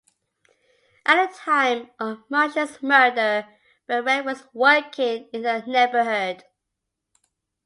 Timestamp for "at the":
1.05-1.37